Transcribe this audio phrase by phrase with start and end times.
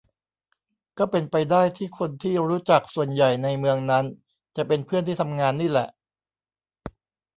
[0.97, 4.05] ก็เป็นไปได้ที่คนที่รู้จักส่วนใหญ่ในเมืองนั้น
[4.57, 5.87] จะเป็นเพื่อนที่ทำงานนี่แหละ